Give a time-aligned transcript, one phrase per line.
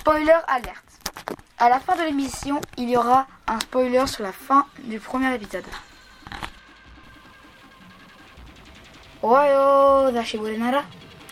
[0.00, 0.98] Spoiler alerte.
[1.58, 5.34] À la fin de l'émission, il y aura un spoiler sur la fin du premier
[5.34, 5.66] épisode.
[9.22, 10.84] Oyo, Dashiburenara,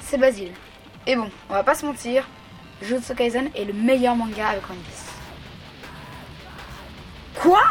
[0.00, 0.52] c'est Basile.
[1.06, 2.28] Et bon, on va pas se mentir,
[2.82, 5.06] Jujutsu Kaisen est le meilleur manga avec One Piece.
[7.36, 7.62] Quoi?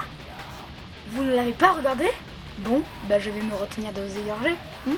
[1.10, 2.10] Vous ne l'avez pas regardé?
[2.58, 4.56] Bon, bah je vais me retenir de vous égorger.
[4.88, 4.96] hmm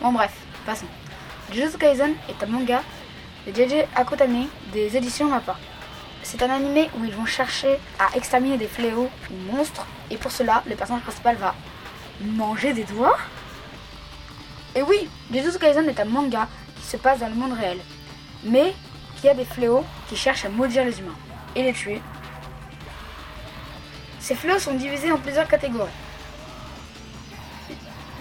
[0.00, 0.32] bon bref,
[0.64, 0.86] passons.
[1.52, 2.82] Jujutsu Kaisen est un manga
[3.46, 5.56] de JJ Akutami des éditions Mappa.
[6.22, 10.30] C'est un animé où ils vont chercher à exterminer des fléaux ou monstres et pour
[10.30, 11.54] cela, le personnage principal va
[12.20, 13.18] manger des doigts.
[14.74, 17.78] Et oui, Jujutsu Kaisen est un manga qui se passe dans le monde réel,
[18.44, 18.74] mais
[19.20, 21.16] qui a des fléaux qui cherchent à maudire les humains
[21.54, 22.00] et les tuer.
[24.20, 25.90] Ces fléaux sont divisés en plusieurs catégories.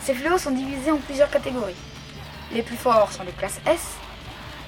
[0.02, 1.76] Ces fléaux sont divisés en plusieurs catégories.
[2.52, 3.96] Les plus forts sont les classes S,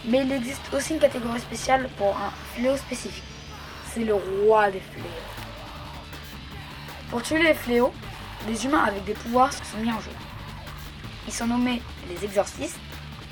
[0.08, 3.24] mais il existe aussi une catégorie spéciale pour un fléau spécifique.
[3.94, 5.06] C'est le roi des fléaux.
[7.10, 7.94] Pour tuer les fléaux,
[8.48, 10.12] les humains avec des pouvoirs se sont mis en jeu.
[11.28, 12.80] Ils sont nommés les exorcistes.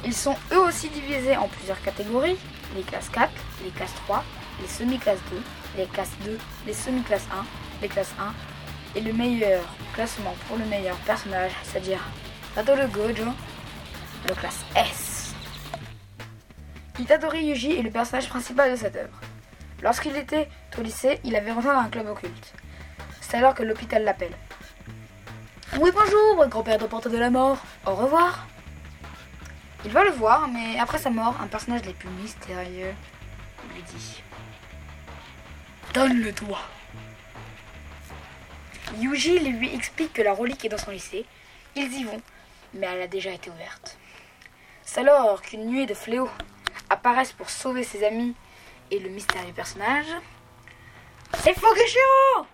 [0.06, 2.38] Ils sont eux aussi divisés en plusieurs catégories.
[2.76, 3.30] Les classes 4,
[3.64, 4.24] les classes 3,
[4.62, 5.42] les semi-classes 2,
[5.78, 7.46] les classes 2, les semi-classes 1,
[7.82, 8.34] les classes 1.
[8.96, 12.00] Et le meilleur classement pour le meilleur personnage, c'est-à-dire
[12.56, 13.26] Satoru Gojo,
[14.28, 15.03] le classe S.
[17.00, 19.20] Itadori Yuji est le personnage principal de cette œuvre.
[19.82, 22.54] Lorsqu'il était au lycée, il avait rejoint un club occulte.
[23.20, 24.36] C'est alors que l'hôpital l'appelle.
[25.80, 27.58] Oui, bonjour, grand-père de porte de la mort.
[27.88, 28.48] Au revoir.
[29.86, 32.94] Il va le voir, mais après sa mort, un personnage des plus mystérieux
[33.74, 34.22] lui dit
[35.96, 36.60] Donne-le toi.
[39.00, 41.26] Yuji lui explique que la relique est dans son lycée.
[41.76, 42.22] Ils y vont,
[42.76, 43.98] mais elle a déjà été ouverte.
[44.84, 46.30] C'est alors qu'une nuée de fléaux
[46.94, 48.34] apparaissent pour sauver ses amis
[48.92, 50.06] et le mystérieux personnage.
[51.40, 52.46] C'est Fogishiro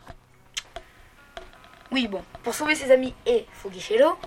[1.91, 4.17] Oui, bon, pour sauver ses amis et Fogishiro,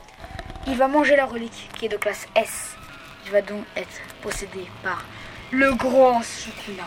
[0.66, 2.76] il va manger la relique qui est de classe S.
[3.24, 5.02] Il va donc être possédé par
[5.50, 6.84] le grand Sukuna.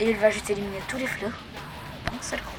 [0.00, 2.52] Et il va juste éliminer tous les d'un seul coup.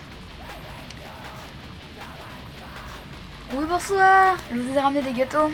[3.54, 5.50] Oui, bonsoir Je vous ai ramené des gâteaux.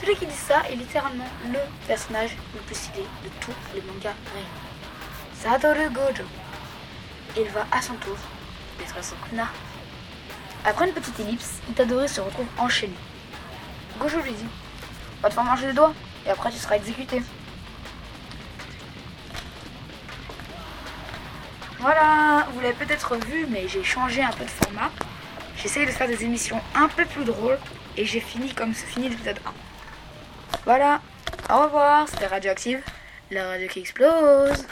[0.00, 4.14] Celui qui dit ça est littéralement le personnage le plus stylé de tous les mangas
[4.32, 4.48] réunis.
[5.34, 6.24] Satoru Gojo.
[7.36, 8.16] Il va à son tour
[8.78, 9.48] détruire Sukuna.
[10.64, 12.94] Après une petite ellipse, Itadori se retrouve enchaîné.
[13.98, 14.46] Gojo lui dit
[15.20, 15.92] Va te faire manger les doigts
[16.24, 17.22] et après tu seras exécuté.
[21.78, 24.90] Voilà, vous l'avez peut-être vu, mais j'ai changé un peu de format.
[25.56, 27.58] J'essaye de faire des émissions un peu plus drôles
[27.98, 29.52] et j'ai fini comme se finit l'épisode 1.
[30.64, 31.00] Voilà,
[31.48, 32.82] au revoir, c'était Radioactive,
[33.30, 34.66] la radio qui explose.